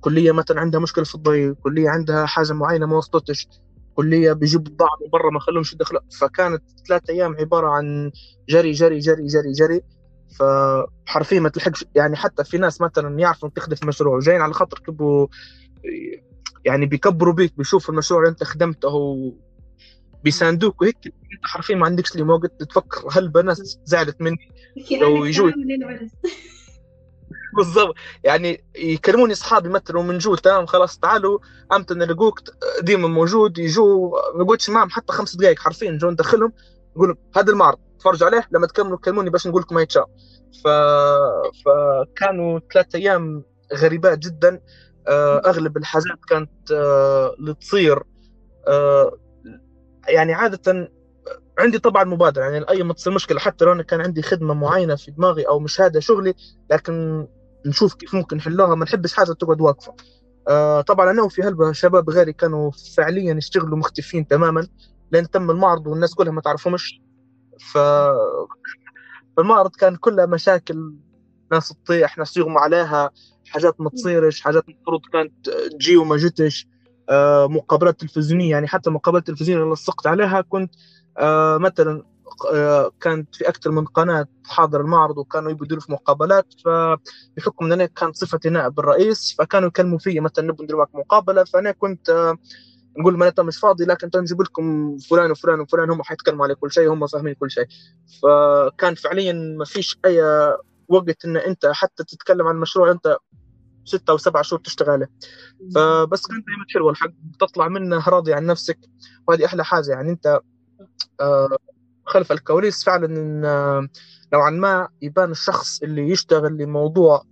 كلية 0.00 0.32
مثلا 0.32 0.60
عندها 0.60 0.80
مشكلة 0.80 1.04
في 1.04 1.14
الضي 1.14 1.54
كلية 1.54 1.88
عندها 1.90 2.26
حاجة 2.26 2.52
معينة 2.52 2.86
ما 2.86 2.96
وصلتش. 2.96 3.48
كليه 3.94 4.32
بيجيبوا 4.32 4.72
بضاعه 4.72 4.96
من 5.02 5.10
برا 5.10 5.30
ما 5.30 5.40
خلوهمش 5.40 5.72
يدخلوا 5.72 6.00
فكانت 6.20 6.62
ثلاثة 6.88 7.12
أيام 7.12 7.36
عبارة 7.36 7.68
عن 7.68 8.12
جري 8.48 8.72
جري 8.72 8.98
جري 8.98 9.26
جري 9.26 9.52
جري. 9.52 9.80
فحرفيا 10.38 11.40
ما 11.40 11.48
تلحقش. 11.48 11.84
يعني 11.94 12.16
حتى 12.16 12.44
في 12.44 12.58
ناس 12.58 12.80
مثلا 12.80 13.18
يعرفوا 13.18 13.48
تخدم 13.48 13.76
في 13.76 13.86
مشروع 13.86 14.16
وجايين 14.16 14.40
على 14.40 14.52
خاطر 14.52 14.78
كبوا 14.78 15.26
يعني 16.64 16.86
بيكبروا 16.86 17.34
بيك 17.34 17.56
بيشوفوا 17.56 17.94
المشروع 17.94 18.20
اللي 18.20 18.30
أنت 18.30 18.44
خدمته 18.44 19.34
بيساندوك 20.24 20.82
وهيك. 20.82 20.96
أنت 21.06 21.46
حرفيا 21.46 21.74
ما 21.74 21.86
عندكش 21.86 22.16
لي 22.16 22.22
وقت 22.22 22.62
تفكر 22.62 23.08
هل 23.10 23.28
بنات 23.28 23.56
زعلت 23.84 24.20
مني 24.20 24.48
لو 25.00 25.24
يجوا 25.24 25.50
بالضبط. 27.56 27.94
يعني 28.24 28.64
يكلموني 28.76 29.32
اصحابي 29.32 29.68
مثلا 29.68 30.02
من 30.02 30.18
جو 30.18 30.34
تمام 30.34 30.66
خلاص 30.66 30.98
تعالوا 30.98 31.38
إمتى 31.72 31.94
نلقوك 31.94 32.40
ديما 32.80 33.08
موجود 33.08 33.58
يجوا 33.58 34.10
ما 34.34 34.44
يقعدش 34.44 34.70
معهم 34.70 34.90
حتى 34.90 35.12
خمس 35.12 35.36
دقائق 35.36 35.58
حرفيا 35.58 35.98
جو 36.00 36.10
ندخلهم 36.10 36.52
نقول 36.96 37.16
هذا 37.36 37.52
المعرض 37.52 37.78
تفرجوا 37.98 38.26
عليه 38.28 38.48
لما 38.50 38.66
تكملوا 38.66 38.98
كلموني 38.98 39.30
باش 39.30 39.46
نقول 39.46 39.62
لكم 39.62 39.74
ما 39.74 39.82
يتشاء 39.82 40.10
ف... 40.64 40.68
فكانوا 41.64 42.60
ثلاثة 42.72 42.98
أيام 42.98 43.44
غريبات 43.74 44.18
جدا. 44.18 44.60
آه، 45.08 45.42
أغلب 45.46 45.76
الحاجات 45.76 46.24
كانت 46.28 46.72
آه، 46.72 47.34
اللي 47.38 47.54
تصير 47.54 48.02
آه، 48.68 49.18
يعني 50.08 50.32
عادة 50.34 50.90
عندي 51.58 51.78
طبعا 51.78 52.04
مبادرة 52.04 52.42
يعني 52.42 52.68
اي 52.70 52.82
ما 52.82 52.94
تصير 52.94 53.12
مشكلة. 53.12 53.40
حتى 53.40 53.64
لو 53.64 53.72
أنا 53.72 53.82
كان 53.82 54.00
عندي 54.00 54.22
خدمة 54.22 54.54
معينة 54.54 54.94
في 54.96 55.10
دماغي 55.10 55.42
أو 55.48 55.58
مش 55.58 55.80
هذا 55.80 56.00
شغلي 56.00 56.34
لكن 56.70 57.26
نشوف 57.66 57.94
كيف 57.94 58.14
ممكن 58.14 58.36
نحلوها 58.36 58.74
ما 58.74 58.84
نحبش 58.84 59.12
حاجة 59.12 59.32
تقعد 59.32 59.60
واقفة. 59.60 59.94
آه 60.48 60.80
طبعا 60.80 61.10
أنا 61.10 61.22
وفي 61.22 61.42
هلبة 61.42 61.72
شباب 61.72 62.10
غيري 62.10 62.32
كانوا 62.32 62.70
فعليا 62.96 63.34
يشتغلوا 63.34 63.78
مختفين 63.78 64.26
تماما 64.26 64.66
لين 65.12 65.30
تم 65.30 65.50
المعرض 65.50 65.86
والناس 65.86 66.14
كلها 66.14 66.32
ما 66.32 66.40
تعرفهمش. 66.40 67.00
ف 67.72 67.78
المعرض 69.38 69.76
كان 69.76 69.96
كله 69.96 70.26
مشاكل 70.26 70.94
ناس 71.52 71.68
تطيح 71.68 72.18
ناس 72.18 72.36
يغمى 72.36 72.58
عليها 72.58 73.10
حاجات 73.46 73.80
ما 73.80 73.90
تصيرش 73.90 74.40
حاجات 74.40 74.64
المفروض 74.68 75.00
كانت 75.12 75.50
تجي 75.50 75.96
وما 75.96 76.16
جتش. 76.16 76.68
آه، 77.08 77.46
مقابلات 77.46 78.00
تلفزيونية 78.00 78.50
يعني 78.50 78.68
حتى 78.68 78.90
المقابلات 78.90 79.28
التلفزيونيه 79.28 79.62
اللي 79.62 79.74
لصقت 79.74 80.06
عليها 80.06 80.40
كنت 80.40 80.74
آه، 81.18 81.58
مثلا 81.58 82.02
كانت 83.00 83.34
في 83.34 83.48
أكثر 83.48 83.70
من 83.70 83.84
قناة 83.84 84.26
حاضر 84.44 84.80
المعرض 84.80 85.18
وكانوا 85.18 85.50
يبدوا 85.50 85.80
في 85.80 85.92
مقابلات 85.92 86.46
فبحكم 86.64 87.64
إن 87.64 87.72
أنا 87.72 87.86
كانت 87.86 88.16
صفتي 88.16 88.48
نائب 88.48 88.78
الرئيس 88.78 89.34
فكانوا 89.38 89.68
يكلموا 89.68 89.98
فيا 89.98 90.20
مثلا 90.20 90.44
نبغى 90.44 90.64
ندير 90.64 90.76
معك 90.76 90.94
مقابلة 90.94 91.44
فأنا 91.44 91.72
كنت 91.72 92.34
نقول 92.98 93.16
معناتها 93.16 93.42
مش 93.42 93.58
فاضي 93.58 93.84
لكن 93.84 94.10
نجيب 94.16 94.42
لكم 94.42 94.98
فلان 94.98 95.30
وفلان 95.30 95.60
وفلان 95.60 95.90
هم 95.90 96.02
حيتكلموا 96.02 96.44
على 96.44 96.54
كل 96.54 96.72
شيء 96.72 96.92
هم 96.92 97.06
فاهمين 97.06 97.34
كل 97.34 97.50
شيء. 97.50 97.66
فكان 98.22 98.94
فعليا 98.94 99.32
ما 99.32 99.64
فيش 99.64 99.98
أي 100.04 100.22
وقت 100.88 101.24
إن 101.24 101.36
أنت 101.36 101.66
حتى 101.66 102.04
تتكلم 102.04 102.46
عن 102.46 102.56
مشروع 102.56 102.90
أنت 102.90 103.16
ستة 103.84 104.10
أو 104.10 104.16
سبعة 104.16 104.42
شهور 104.42 104.60
تشتغل 104.60 104.90
عليه 104.90 105.10
فبس 105.74 106.26
كانت 106.26 106.46
دائما 106.46 106.64
حلوة 106.74 106.90
الحق 106.90 107.10
تطلع 107.40 107.68
منه 107.68 108.08
راضي 108.08 108.34
عن 108.34 108.46
نفسك 108.46 108.78
وهذه 109.28 109.44
أحلى 109.44 109.64
حاجة 109.64 109.90
يعني 109.90 110.10
أنت 110.10 110.40
آه، 111.20 111.56
خلف 112.04 112.32
الكواليس 112.32 112.84
فعلا 112.84 113.42
آه، 113.48 113.88
نوعا 114.32 114.50
ما 114.50 114.88
يبان 115.02 115.30
الشخص 115.30 115.82
اللي 115.82 116.08
يشتغل 116.10 116.56
لموضوع 116.56 117.22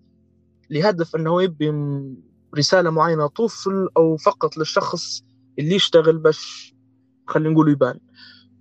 لهدف 0.70 1.16
إنه 1.16 1.42
يبي 1.42 1.72
رسالة 2.58 2.90
معينة 2.90 3.28
توصل 3.28 3.88
أو 3.96 4.16
فقط 4.16 4.56
للشخص 4.56 5.24
اللي 5.58 5.74
يشتغل 5.74 6.18
باش 6.18 6.74
خلينا 7.26 7.50
نقول 7.50 7.70
يبان. 7.70 7.98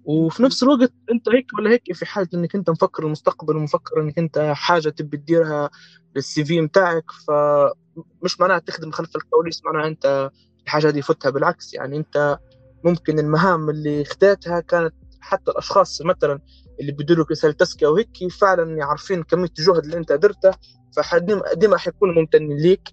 وفي 0.04 0.44
نفس 0.44 0.64
الوقت 0.64 0.94
أنت 1.12 1.30
هيك 1.30 1.54
ولا 1.58 1.70
هيك 1.70 1.94
في 1.94 2.06
حاجة 2.06 2.30
إنك 2.34 2.56
أنت 2.56 2.70
مفكر 2.70 3.04
المستقبل 3.06 3.58
ومفكر 3.58 4.02
إنك 4.02 4.20
أنت 4.20 4.54
حاجة 4.56 4.90
تبي 4.90 5.18
تديرها 5.18 5.70
للسي 6.16 6.46
في 6.46 6.62
بتاعك 6.62 7.12
فمش 7.28 8.40
معناها 8.40 8.60
تخدم 8.60 8.92
خلف 8.92 9.16
الكواليس 9.16 9.62
معناها 9.66 9.88
أنت 9.88 10.32
الحاجة 10.64 10.90
دي 10.90 11.02
فتها 11.02 11.30
بالعكس 11.30 11.74
يعني 11.74 11.98
أنت 11.98 12.40
ممكن 12.84 13.20
المهام 13.20 13.70
اللي 13.70 14.06
خدتها 14.06 14.60
كانت 14.60 14.94
حتى 15.22 15.52
الأشخاص 15.52 16.02
مثلا 16.02 16.40
اللي 16.80 16.92
بيديروا 16.92 17.26
رساله 17.32 17.54
تزكيه 17.54 17.88
وهيك 17.88 18.32
فعلا 18.32 18.86
عارفين 18.86 19.24
كمية 19.24 19.50
الجهد 19.60 19.84
اللي 19.84 19.98
أنت 19.98 20.12
درته 20.12 20.52
فديما 20.96 21.78
حيكونوا 21.78 22.14
ممتنين 22.14 22.58
ليك. 22.58 22.90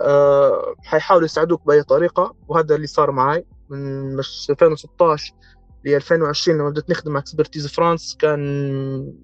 أه 0.00 0.74
حيحاولوا 0.84 1.24
يساعدوك 1.24 1.66
بأي 1.66 1.82
طريقة 1.82 2.36
وهذا 2.48 2.74
اللي 2.74 2.86
صار 2.86 3.10
معي 3.10 3.46
من 3.68 4.18
2016 4.18 5.34
ل 5.84 5.88
2020 5.94 6.58
لما 6.58 6.70
بدأت 6.70 6.90
نخدم 6.90 7.12
مع 7.12 7.20
Expertise 7.20 7.66
France 7.66 8.16
كان 8.16 9.14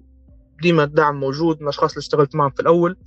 ديما 0.61 0.83
الدعم 0.83 1.19
موجود 1.19 1.57
من 1.57 1.63
الأشخاص 1.63 1.91
اللي 1.91 1.99
اشتغلت 2.01 2.35
معهم 2.35 2.51
في 2.51 2.59
الأول. 2.61 2.97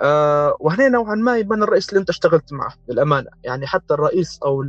آه 0.00 0.56
وهنا 0.60 0.88
نوعا 0.88 1.14
ما 1.14 1.38
يبان 1.38 1.62
الرئيس 1.62 1.88
اللي 1.88 2.00
أنت 2.00 2.08
اشتغلت 2.10 2.52
معه 2.52 2.74
للأمانة. 2.88 3.30
يعني 3.44 3.66
حتى 3.66 3.94
الرئيس 3.94 4.38
أو 4.44 4.64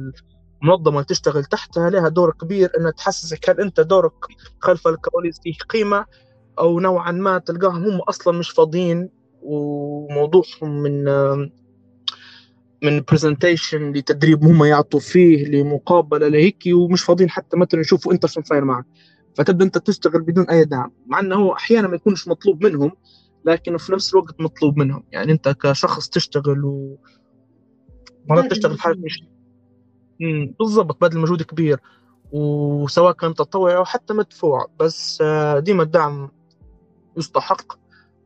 اللي 0.63 1.03
تشتغل 1.03 1.45
تحتها 1.45 1.89
لها 1.89 2.09
دور 2.09 2.31
كبير 2.31 2.71
إنها 2.77 2.91
تحسسك 2.91 3.49
هل 3.49 3.61
أنت 3.61 3.79
دورك 3.79 4.13
خلف 4.59 4.87
الكواليس 4.87 5.39
فيه 5.43 5.53
قيمة 5.69 6.05
أو 6.59 6.79
نوعا 6.79 7.11
ما 7.11 7.37
تلقاهم 7.37 7.83
هم 7.83 8.01
أصلا 8.01 8.37
مش 8.37 8.49
فاضيين. 8.49 9.09
وموضوعهم 9.41 10.83
من 10.83 11.03
من 12.83 13.01
presentation 13.11 13.91
لتدريب 13.91 14.43
هم 14.43 14.63
يعطوا 14.63 14.99
فيه 14.99 15.45
لمقابلة 15.45 16.27
لهيك 16.27 16.63
ومش 16.67 17.03
فاضيين 17.03 17.29
حتى 17.29 17.57
مثلا 17.57 17.81
يشوفوا 17.81 18.13
أنت 18.13 18.25
شو 18.25 18.41
صاير 18.41 18.65
معك. 18.65 18.85
فتبدأ 19.35 19.65
أنت 19.65 19.77
تشتغل 19.77 20.21
بدون 20.21 20.49
أي 20.49 20.65
دعم. 20.65 20.91
مع 21.07 21.19
إنه 21.19 21.35
هو 21.35 21.53
أحيانا 21.53 21.87
ما 21.87 21.95
يكونش 21.95 22.27
مطلوب 22.27 22.65
منهم 22.65 22.91
لكن 23.45 23.77
في 23.77 23.93
نفس 23.93 24.13
الوقت 24.13 24.41
مطلوب 24.41 24.77
منهم. 24.77 25.03
يعني 25.11 25.31
أنت 25.31 25.49
كشخص 25.49 26.09
تشتغل 26.09 26.65
و 26.65 26.97
مرات 28.29 28.51
تشتغل 28.51 28.79
حاجة 28.79 28.97
مش 28.97 29.23
بالضبط 30.59 31.01
بذل 31.01 31.19
مجهود 31.19 31.41
كبير. 31.41 31.79
وسواء 32.31 33.13
كان 33.13 33.33
تطوعي 33.33 33.75
أو 33.75 33.85
حتى 33.85 34.13
مدفوع. 34.13 34.67
بس 34.79 35.21
آه، 35.21 35.59
ديما 35.59 35.83
الدعم 35.83 36.31
يستحق. 37.17 37.73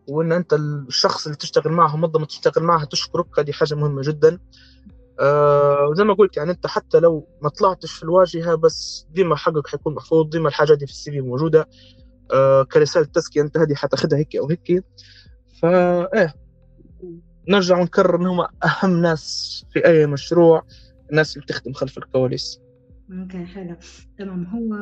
وإن 0.08 0.32
أنت 0.32 0.54
الشخص 0.54 1.26
اللي 1.26 1.38
تشتغل 1.38 1.72
معه 1.72 1.98
منظمة 1.98 2.26
تشتغل 2.26 2.64
معها 2.64 2.86
تشكرك 2.86 3.40
هذه 3.40 3.52
حاجة 3.52 3.76
مهمة 3.76 4.02
جدا. 4.02 4.40
آه 5.20 5.88
وزي 5.92 6.04
ما 6.04 6.14
قلت 6.14 6.38
يعني 6.38 6.52
أنت 6.52 6.68
حتى 6.68 7.00
لو 7.00 7.28
ما 7.42 7.50
طلعتش 7.50 7.92
في 7.92 8.04
الواجهة 8.04 8.56
بس 8.56 9.08
ديما 9.12 9.36
حقك 9.36 9.68
حيكون 9.68 9.96
محفوظ. 9.96 10.28
ديما 10.30 10.50
الحاجة 10.50 10.74
دي 10.74 10.86
في 10.86 10.92
السي 10.92 11.12
في 11.12 11.22
موجودة. 11.22 11.70
آه 12.32 12.64
كرسالة 12.64 13.06
تزكية 13.06 13.42
أنت 13.42 13.58
هذه 13.58 13.74
حتاخذها 13.76 14.18
هيك 14.18 14.36
أو 14.36 14.50
هيك. 14.50 14.84
فا 15.62 16.14
إيه. 16.14 16.34
نرجع 17.50 17.80
ونكرر 17.80 18.16
انهم 18.16 18.48
أهم 18.64 19.02
ناس 19.02 19.66
في 19.74 19.86
أي 19.86 20.06
مشروع. 20.06 20.64
الناس 21.10 21.36
اللي 21.36 21.46
بتخدم 21.46 21.74
خلف 21.74 21.98
الكواليس. 21.98 22.62
okay 23.12 23.46
حلو. 23.46 23.76
تمام. 24.18 24.46
هو 24.46 24.78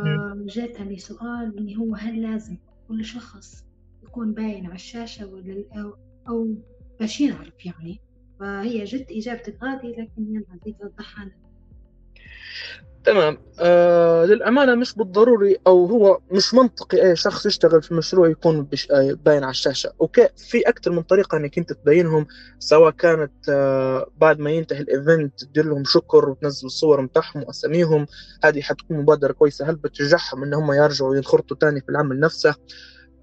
جاتني 0.46 0.98
سؤال 0.98 1.58
اللي 1.58 1.76
هو 1.78 1.96
هل 1.96 2.22
لازم 2.22 2.58
كل 2.88 3.06
شخص 3.06 3.66
يكون 4.04 4.34
باين 4.34 4.66
على 4.66 4.76
الشاشة 4.76 5.28
ولا 5.28 5.64
أو, 5.76 5.98
أو 6.30 6.56
باش 7.00 7.22
ينعرف 7.22 7.66
يعني. 7.66 8.02
فهي 8.40 8.84
جد 8.84 9.06
إجابتك 9.12 9.64
غادي 9.64 9.88
لكن 9.88 10.36
يلا 10.36 10.60
زيد 10.66 10.76
وضحها 10.84 11.26
لنا 11.26 11.47
تمام. 13.04 13.38
آه 13.60 14.26
للأمانة 14.26 14.76
مش 14.76 14.94
بالضروري 14.96 15.58
أو 15.68 15.86
هو 15.86 16.20
مش 16.32 16.54
منطقي 16.54 17.04
أي 17.10 17.16
شخص 17.16 17.46
يشتغل 17.46 17.82
في 17.82 17.94
مشروع 17.94 18.30
يكون 18.30 18.64
بش 18.64 18.92
آه 18.92 19.18
باين 19.26 19.44
على 19.44 19.52
الشاشة. 19.52 19.94
okay 20.02 20.30
في 20.38 20.62
أكثر 20.70 20.92
من 20.92 21.02
طريقة 21.02 21.38
أنك 21.38 21.58
أنت 21.58 21.74
تبينهم 21.74 22.28
سواء 22.60 22.92
كانت 22.92 23.50
آه 23.50 24.08
بعد 24.18 24.40
ما 24.40 24.52
ينتهي 24.52 24.80
ال 24.80 24.91
event 24.91 25.44
تدير 25.44 25.66
لهم 25.66 25.84
شكر 25.84 26.30
وتنزل 26.30 26.66
الصور 26.66 27.02
متاعهم 27.02 27.44
وأساميهم. 27.44 28.06
هذه 28.44 28.62
حتكون 28.62 28.98
مبادرة 28.98 29.34
كويسة. 29.34 29.70
هل 29.70 29.76
بتشجعهم 29.76 30.44
إن 30.44 30.54
هم 30.54 30.72
يرجعوا 30.72 31.16
ينخرطوا 31.16 31.58
تاني 31.58 31.82
في 31.82 31.90
العمل 31.90 32.20
نفسه؟ 32.20 32.56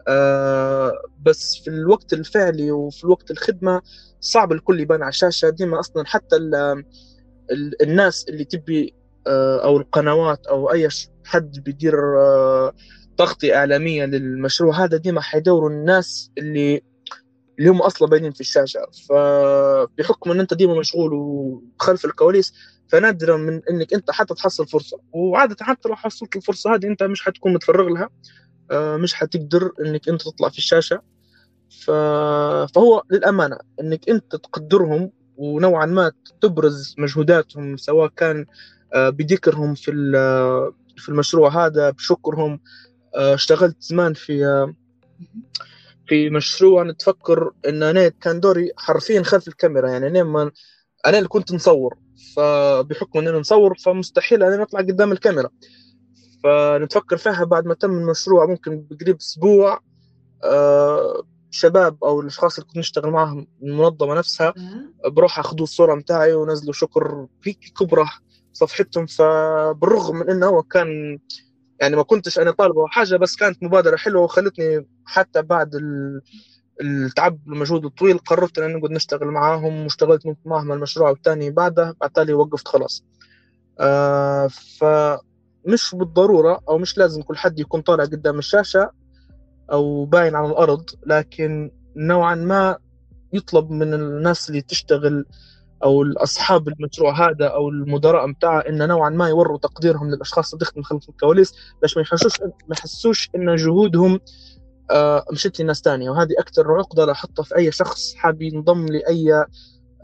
آه 0.09 0.93
بس 1.23 1.61
في 1.65 1.71
الوقت 1.71 2.13
الفعلي 2.13 2.71
وفي 2.71 3.05
الوقت 3.05 3.31
الخدمة 3.31 3.83
صعب 4.21 4.53
الكل 4.53 4.81
يبان 4.81 5.03
على 5.03 5.09
الشاشة. 5.09 5.49
ديما 5.51 5.81
أصلا 5.81 6.07
حتى 6.07 6.37
ال 6.37 6.55
ال 7.51 7.83
الناس 7.83 8.27
اللي 8.29 8.45
تبي 8.45 8.95
آه 9.27 9.65
أو 9.65 9.77
القنوات 9.77 10.47
أو 10.47 10.73
أي 10.73 10.89
حد 11.25 11.59
بيدير 11.65 11.95
آه 12.19 12.73
تغطية 13.17 13.57
إعلامية 13.57 14.05
للمشروع 14.05 14.85
هذا 14.85 14.97
ديما 14.97 15.21
حيدوروا 15.21 15.71
الناس 15.71 16.31
اللي 16.39 16.83
اللي 17.59 17.71
هم 17.71 17.83
أصلا 17.83 18.09
باينين 18.09 18.33
في 18.33 18.41
الشاشة. 18.41 18.81
فبحكم 19.09 20.31
إن 20.31 20.41
أنت 20.41 20.55
ديما 20.55 20.75
مشغول 20.75 21.13
وخلف 21.13 22.05
الكواليس 22.05 22.53
فنادرا 22.89 23.37
من 23.37 23.61
إنك 23.71 23.95
أنت 23.95 24.11
حتى 24.11 24.35
تحصل 24.35 24.67
فرصة. 24.67 24.99
وعادة 25.13 25.57
حتى 25.61 25.89
لو 25.89 25.97
حصلت 25.97 26.37
الفرصة 26.37 26.75
هذه 26.75 26.87
أنت 26.87 27.03
مش 27.03 27.23
حتكون 27.25 27.55
متفرغ 27.55 27.89
لها. 27.89 28.09
آه، 28.71 28.97
مش 28.97 29.15
حتقدر 29.15 29.73
إنك 29.81 30.09
أنت 30.09 30.23
تطلع 30.23 30.49
في 30.49 30.59
الشاشة. 30.59 31.03
فهو 31.87 33.03
للأمانة 33.11 33.59
إنك 33.81 34.09
أنت 34.09 34.37
تقدرهم 34.37 35.11
ونوعا 35.37 35.87
ما 35.87 36.13
تبرز 36.41 36.95
مجهوداتهم 36.99 37.77
سواء 37.77 38.09
كان 38.17 38.47
بذكرهم 38.95 39.75
في 39.75 39.93
في 40.97 41.09
المشروع 41.09 41.67
هذا 41.67 41.91
بشكرهم. 41.91 42.61
آه، 43.17 43.35
اشتغلت 43.35 43.83
زمان 43.83 44.15
في 44.15 44.67
في 46.07 46.31
مشروع 46.31 46.83
نتفكر 46.83 47.51
إن 47.69 47.83
أنا 47.83 48.09
كان 48.09 48.41
دوري 48.41 48.71
حرفيا 48.77 49.23
خلف 49.23 49.49
الكاميرا. 49.49 49.91
يعني 49.91 50.07
أنا 50.07 50.23
ما 50.23 50.51
أنا 51.07 51.19
اللي 51.19 51.29
كنت 51.29 51.53
نصور. 51.53 51.99
فبحكم 52.37 53.19
إن 53.19 53.29
أنا 53.29 53.39
نصور 53.39 53.75
فمستحيل 53.79 54.43
أنا 54.43 54.57
نطلع 54.57 54.81
قدام 54.81 55.13
الكاميرا. 55.13 55.49
فنتفكر 56.45 57.17
فيها 57.17 57.45
بعد 57.45 57.67
ما 57.67 57.75
تم 57.75 57.91
المشروع 57.91 58.47
ممكن 58.47 58.87
بقريب 58.91 59.17
أسبوع. 59.17 59.81
آه 60.45 61.23
شباب 61.51 62.05
أو 62.05 62.21
الأشخاص 62.21 62.59
اللي 62.59 62.67
كنت 62.67 62.77
نشتغل 62.79 63.11
معهم 63.11 63.47
المنظمة 63.63 64.15
نفسها 64.15 64.55
بروح 65.07 65.39
أخذوا 65.39 65.63
الصورة 65.63 65.95
متاعي 65.95 66.35
ونزلوا 66.35 66.73
شكر 66.73 67.27
هيك 67.45 67.59
كبرى 67.79 68.07
صفحتهم 68.55 69.07
فبالرغم 69.07 70.17
من 70.17 70.31
إنه 70.31 70.47
هو 70.47 70.63
كان 70.63 71.19
يعني 71.81 71.97
ما 71.97 72.03
كنتش 72.03 72.39
أنا 72.39 72.51
طالبه 72.51 72.87
حاجة 72.87 73.17
بس 73.17 73.37
كانت 73.37 73.63
مبادرة 73.63 73.97
حلوة 73.97 74.23
وخلتني 74.23 74.87
حتى 75.05 75.43
بعد 75.43 75.81
التعب 76.81 77.39
المجهود 77.47 77.85
الطويل 77.85 78.19
قررت 78.19 78.59
إن 78.59 78.77
نقعد 78.77 78.91
نشتغل 78.91 79.27
معاهم 79.27 79.83
واشتغلت 79.83 80.37
معهم 80.45 80.73
المشروع 80.73 81.11
الثاني 81.11 81.51
بعده 81.51 81.97
بعد 82.01 82.31
وقفت 82.31 82.69
خلاص. 82.69 83.05
آه 83.81 84.47
ف 84.47 84.85
مش 85.67 85.95
بالضرورة 85.95 86.61
أو 86.69 86.79
مش 86.79 86.99
لازم 86.99 87.23
كل 87.23 87.37
حد 87.37 87.61
يكون 87.61 87.81
طالع 87.81 88.05
قدام 88.05 88.39
الشاشة 88.39 88.91
أو 89.73 90.05
باين 90.05 90.35
على 90.35 90.47
الأرض 90.47 90.91
لكن 91.07 91.71
نوعا 91.97 92.35
ما 92.35 92.77
يطلب 93.33 93.71
من 93.71 93.95
الناس 93.95 94.49
اللي 94.49 94.61
تشتغل 94.63 95.27
أو 95.85 96.05
اصحاب 96.17 96.69
المشروع 96.69 97.29
هذا 97.29 97.47
أو 97.47 97.69
المدراء 97.69 98.27
متاعه 98.27 98.61
إن 98.61 98.89
نوعا 98.89 99.11
ما 99.11 99.29
يوروا 99.29 99.59
تقديرهم 99.59 100.11
للأشخاص 100.11 100.53
اللي 100.53 100.65
تخدم 100.65 100.83
خلف 100.83 101.09
الكواليس 101.09 101.53
باش 101.83 101.97
ما 101.97 102.03
يحسوش 102.03 102.41
ما 102.41 102.77
يحسوش 102.79 103.31
إن 103.37 103.57
جهودهم 103.57 104.21
آه، 104.91 105.25
مشيت 105.33 105.61
لناس 105.61 105.83
تانية. 105.83 106.11
وهذه 106.11 106.33
أكثر 106.39 106.73
عقدة 106.73 107.05
لاحطها 107.05 107.43
في 107.43 107.57
أي 107.57 107.73
شخص 107.73 108.15
حاب 108.15 108.43
ينضم 108.43 108.87
لأي 108.87 109.47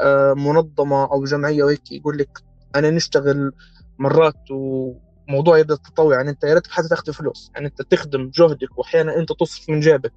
آه، 0.00 0.34
منظمة 0.34 1.12
أو 1.12 1.25
جمعية 1.25 1.64
وهيك 1.64 1.92
يقول 1.92 2.18
لك 2.18 2.38
أنا 2.76 2.90
نشتغل 2.90 3.52
مرات 3.99 4.50
وموضوع 4.50 5.58
يبدأ 5.58 5.76
تطوع 5.76 6.16
يعني 6.16 6.30
أنت 6.30 6.44
يا 6.44 6.54
ريتك 6.54 6.70
حتى 6.70 6.88
تاخذ 6.88 7.12
فلوس. 7.12 7.50
يعني 7.54 7.66
أنت 7.66 7.82
تخدم 7.82 8.30
جهدك 8.34 8.78
وأحيانا 8.78 9.16
أنت 9.16 9.32
تصرف 9.32 9.70
من 9.70 9.80
جيبك 9.80 10.12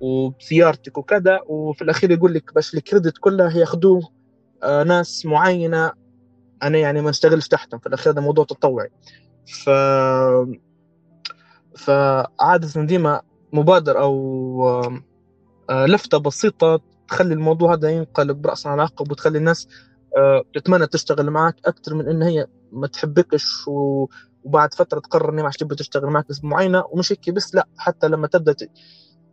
وبسيارتك 0.00 0.98
وكذا 0.98 1.40
وفي 1.46 1.82
الأخير 1.82 2.10
يقول 2.10 2.34
لك 2.34 2.54
باش 2.54 2.74
الكريدت 2.74 3.18
كله 3.18 3.56
ياخذوه 3.56 4.19
ناس 4.64 5.26
معينة 5.26 5.92
أنا 6.62 6.78
يعني 6.78 7.00
ما 7.00 7.10
أشتغلش 7.10 7.48
تحتهم. 7.48 7.80
في 7.80 7.86
الأخير 7.86 8.12
هذا 8.12 8.20
موضوع 8.20 8.44
تطوعي. 8.44 8.90
ف 9.46 9.70
فعادة 11.76 12.84
ديما 12.84 13.22
مبادرة 13.52 14.00
أو 14.00 15.00
آه، 15.70 15.86
لفتة 15.86 16.18
بسيطة 16.18 16.80
تخلي 17.08 17.34
الموضوع 17.34 17.74
هذا 17.74 17.90
ينقلب 17.90 18.46
رأسا 18.46 18.68
على 18.68 18.82
عقب 18.82 19.10
وتخلي 19.10 19.38
الناس 19.38 19.68
آه، 20.16 20.42
تتمنى 20.54 20.86
تشتغل 20.86 21.30
معك 21.30 21.56
أكثر 21.64 21.94
من 21.94 22.08
إن 22.08 22.22
هي 22.22 22.46
ما 22.72 22.86
تحبكش 22.86 23.64
وبعد 23.68 24.74
فترة 24.74 25.00
تقرر 25.00 25.30
إنها 25.30 25.44
ما 25.44 25.50
تبي 25.50 25.74
تشتغل 25.74 26.10
معك 26.10 26.28
بس 26.28 26.44
معينة 26.44 26.84
ومش 26.90 27.12
هيك 27.12 27.30
بس 27.30 27.54
لا 27.54 27.68
حتى 27.78 28.08
لما 28.08 28.26
تبدأ 28.26 28.56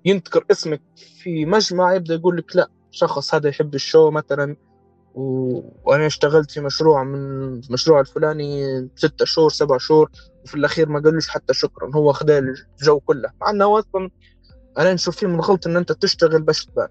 ينذكر 0.05 0.45
اسمك 0.51 0.81
في 1.21 1.45
مجمع 1.45 1.93
يبدأ 1.93 2.13
يقول 2.13 2.37
لك 2.37 2.55
لا 2.55 2.69
شخص 2.91 3.35
هذا 3.35 3.49
يحب 3.49 3.75
الشو 3.75 4.11
مثلا. 4.11 4.55
وأنا 5.17 6.05
اشتغلت 6.05 6.51
في 6.51 6.61
مشروع 6.61 7.03
من 7.03 7.15
المشروع 7.59 7.99
الفلاني 7.99 8.63
ستة 8.95 9.25
شهور 9.25 9.49
سبع 9.49 9.77
شهور 9.77 10.11
وفي 10.43 10.55
الأخير 10.55 10.89
ما 10.89 10.99
قالوش 10.99 11.27
حتى 11.27 11.53
شكرا. 11.53 11.91
هو 11.95 12.13
خذ 12.13 12.29
الجو 12.29 12.99
كله. 12.99 13.29
مع 13.41 13.49
إنه 13.49 13.79
أصلا 13.79 14.09
أنا 14.77 14.93
نشوف 14.93 15.17
فيه 15.17 15.27
من 15.27 15.39
غلط 15.39 15.67
إن 15.67 15.77
أنت 15.77 15.91
تشتغل 15.91 16.41
باش 16.41 16.65
تبان 16.65 16.87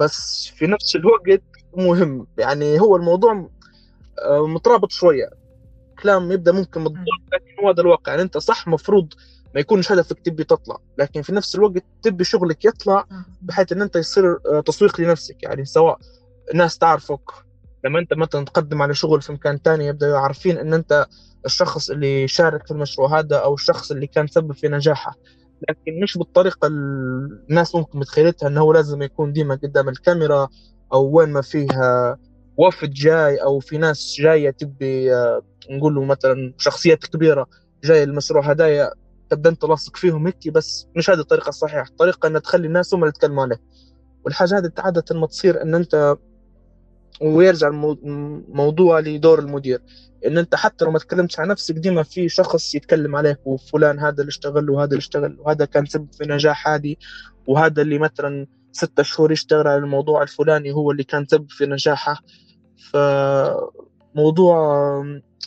بس 0.00 0.46
في 0.46 0.66
نفس 0.66 0.96
الوقت 0.96 1.42
مهم. 1.76 2.26
يعني 2.38 2.80
هو 2.80 2.96
الموضوع 2.96 3.50
آه، 4.18 4.46
مترابط 4.46 4.90
شوية. 4.90 5.30
كلام 6.02 6.32
يبدأ 6.32 6.52
ممكن 6.52 6.84
بالضبط 6.84 6.98
لكن 7.32 7.62
هو 7.62 7.70
هذا 7.70 7.80
الواقع. 7.80 8.12
يعني 8.12 8.22
أنت 8.22 8.38
صح 8.38 8.68
مفروض 8.68 9.12
ما 9.54 9.60
يكونش 9.60 9.92
هدفك 9.92 10.18
تبي 10.20 10.44
تطلع. 10.44 10.78
لكن 10.98 11.22
في 11.22 11.32
نفس 11.32 11.54
الوقت 11.54 11.84
تبي 12.02 12.24
شغلك 12.24 12.64
يطلع 12.64 13.06
بحيث 13.42 13.72
إن 13.72 13.82
أنت 13.82 13.96
يصير 13.96 14.38
آه، 14.46 14.60
تسويق 14.60 15.00
لنفسك. 15.00 15.42
يعني 15.42 15.64
سواء 15.64 15.98
الناس 16.52 16.78
تعرفك. 16.78 17.30
لما 17.84 17.98
أنت 17.98 18.14
مثلا 18.14 18.44
تقدم 18.44 18.82
على 18.82 18.94
شغل 18.94 19.22
في 19.22 19.32
مكان 19.32 19.62
تاني 19.62 19.86
يبدأوا 19.86 20.18
عارفين 20.18 20.58
إن 20.58 20.74
أنت 20.74 21.06
الشخص 21.46 21.90
اللي 21.90 22.28
شارك 22.28 22.66
في 22.66 22.70
المشروع 22.70 23.18
هذا 23.18 23.36
أو 23.36 23.54
الشخص 23.54 23.90
اللي 23.90 24.06
كان 24.06 24.26
سبب 24.26 24.52
في 24.52 24.68
نجاحه. 24.68 25.16
لكن 25.68 26.00
مش 26.02 26.18
بالطريقة 26.18 26.66
الناس 26.66 27.74
ممكن 27.74 27.98
متخيلتها 27.98 28.46
إنه 28.46 28.74
لازم 28.74 29.02
يكون 29.02 29.32
ديما 29.32 29.54
قدام 29.54 29.88
الكاميرا 29.88 30.48
أو 30.92 31.10
وين 31.18 31.28
ما 31.28 31.40
فيها 31.40 32.18
وفد 32.56 32.90
جاي 32.90 33.36
أو 33.36 33.60
في 33.60 33.78
ناس 33.78 34.16
جاية 34.18 34.50
تبي 34.50 35.14
آه، 35.14 35.42
نقول 35.70 35.94
له 35.94 36.04
مثلا 36.04 36.54
شخصيات 36.58 37.06
كبيرة 37.06 37.46
جاية 37.84 38.04
المشروع 38.04 38.50
هدايا 38.50 38.90
تبدأ 39.30 39.50
أنت 39.50 39.64
لاصق 39.64 39.96
فيهم 39.96 40.26
هيك 40.26 40.48
بس 40.48 40.88
مش 40.96 41.10
هذه 41.10 41.20
الطريقة 41.20 41.48
الصحيحة. 41.48 41.88
الطريقة 41.88 42.26
ان 42.26 42.42
تخلي 42.42 42.66
الناس 42.66 42.94
هم 42.94 43.00
اللي 43.00 43.08
يتكلموا 43.08 43.42
عليك. 43.42 43.60
والحاجة 44.24 44.58
هذه 44.58 44.70
عادة 44.78 45.04
ما 45.20 45.26
تصير 45.26 45.62
إن 45.62 45.74
أنت 45.74 46.16
ويرجع 47.20 47.68
الموضوع 47.68 49.00
لدور 49.00 49.38
المدير. 49.38 49.82
إن 50.26 50.38
أنت 50.38 50.54
حتى 50.54 50.84
لو 50.84 50.90
ما 50.90 50.98
تكلمتش 50.98 51.40
عن 51.40 51.48
نفسك 51.48 51.74
ديما 51.74 52.02
في 52.02 52.28
شخص 52.28 52.74
يتكلم 52.74 53.16
عليك 53.16 53.46
وفلان 53.46 53.98
هذا 53.98 54.20
اللي 54.20 54.28
اشتغل 54.28 54.70
وهذا 54.70 54.90
اللي 54.90 54.98
اشتغل 54.98 55.36
وهذا 55.40 55.64
كان 55.64 55.86
سبب 55.86 56.08
في 56.12 56.24
نجاح 56.24 56.68
هذه 56.68 56.96
وهذا 57.46 57.82
اللي 57.82 57.98
مثلا 57.98 58.46
ستة 58.72 59.02
شهور 59.02 59.32
يشتغل 59.32 59.68
على 59.68 59.78
الموضوع 59.78 60.22
الفلاني 60.22 60.72
هو 60.72 60.90
اللي 60.90 61.04
كان 61.04 61.26
سبب 61.26 61.50
في 61.50 61.66
نجاحه. 61.66 62.22
فموضوع 64.14 64.56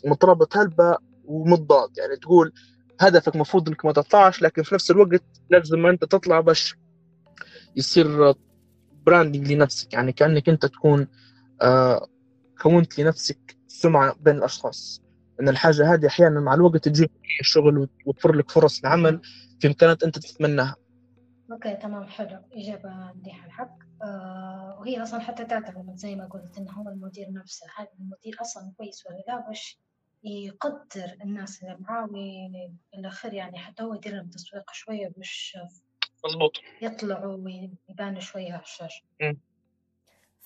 مترابط 0.05 0.57
هلبة 0.57 0.97
ومضاد 1.25 1.89
يعني 1.97 2.15
تقول 2.15 2.53
هدفك 2.99 3.35
مفروض 3.35 3.67
إنك 3.67 3.85
ما 3.85 3.91
تطلعش 3.91 4.41
لكن 4.41 4.63
في 4.63 4.75
نفس 4.75 4.91
الوقت 4.91 5.23
لازم 5.49 5.85
أنت 5.85 6.05
تطلع 6.05 6.39
باش 6.39 6.75
يصير 7.75 8.33
branding 9.05 9.51
لنفسك. 9.51 9.93
يعني 9.93 10.11
كأنك 10.11 10.49
أنت 10.49 10.65
تكون 10.65 11.07
كونت 12.61 12.99
لنفسك 12.99 13.57
سمعة 13.67 14.15
بين 14.19 14.35
الأشخاص. 14.35 15.01
أن 15.39 15.49
الحاجة 15.49 15.93
هذه 15.93 16.07
أحيانا 16.07 16.39
مع 16.39 16.53
الوقت 16.53 16.87
تجيب 16.87 17.09
الشغل 17.39 17.77
وتوفر 17.77 18.35
لك 18.35 18.51
فرص 18.51 18.79
العمل 18.79 19.21
في 19.59 19.67
إمكانك 19.67 20.03
أنت 20.03 20.19
تتمناها. 20.19 20.75
أوكي 21.51 21.75
تمام 21.75 22.07
حلو. 22.07 22.39
إجابة 22.53 23.13
مليحة 23.13 23.45
الحق. 23.45 23.77
آه 24.03 24.77
وهي 24.79 25.03
أصلا 25.03 25.19
حتى 25.19 25.45
تعتمد 25.45 25.95
زي 25.95 26.15
ما 26.15 26.27
قلت 26.27 26.57
إنه 26.57 26.71
هو 26.71 26.89
المدير 26.89 27.31
نفسه. 27.31 27.67
هل 27.75 27.87
المدير 27.99 28.41
أصلا 28.41 28.73
كويس 28.77 29.05
ولا 29.07 29.23
لا؟ 29.27 29.47
باش 29.47 29.79
يقدر 30.23 31.17
الناس 31.23 31.63
اللي 31.63 31.77
معاه 31.79 32.09
والآخر 32.93 33.33
يعني 33.33 33.57
حتى 33.57 33.83
هو 33.83 33.93
يدير 33.93 34.15
لهم 34.15 34.29
تسويق 34.29 34.71
شوية 34.71 35.13
باش 35.17 35.57
مظبوط 36.25 36.51
يطلعوا 36.81 37.35
ويبانوا 37.35 38.19
شوية 38.19 38.53
على 38.53 38.61
الشاشة. 38.61 39.03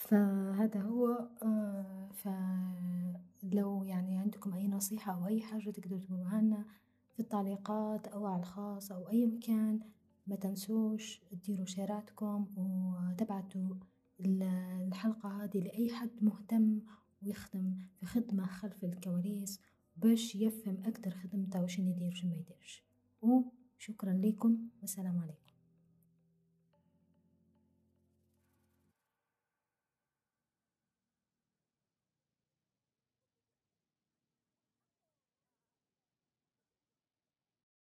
فهذا 0.01 0.81
هو 0.81 1.27
آه، 1.43 2.09
فلو 2.13 3.83
يعني 3.83 4.17
عندكم 4.17 4.53
أي 4.53 4.67
نصيحة 4.67 5.13
أو 5.13 5.27
أي 5.27 5.41
حاجة 5.41 5.69
تقدروا 5.69 5.99
تقولوها 5.99 6.41
لنا 6.41 6.65
في 7.13 7.19
التعليقات 7.19 8.07
أو 8.07 8.25
على 8.25 8.39
الخاص 8.39 8.91
أو 8.91 9.09
أي 9.09 9.25
مكان 9.25 9.79
ما 10.27 10.35
تنسوش 10.35 11.21
تديروا 11.31 11.65
شيراتكم 11.65 12.45
وتبعتوا 12.57 13.75
الحلقة 14.19 15.43
هذه 15.43 15.59
لأي 15.59 15.89
حد 15.93 16.11
مهتم 16.21 16.79
ويخدم 17.23 17.75
في 17.99 18.05
خدمة 18.05 18.45
خلف 18.45 18.83
الكواليس 18.83 19.59
باش 19.97 20.35
يفهم 20.35 20.77
أكتر 20.85 21.11
خدمته 21.11 21.63
وشن 21.63 21.87
يدير 21.87 22.09
وشن 22.11 22.29
ما 22.29 22.35
يديرش. 22.35 22.83
وشكرا 23.21 24.13
لكم 24.13 24.57
والسلام 24.81 25.19
عليكم. 25.19 25.50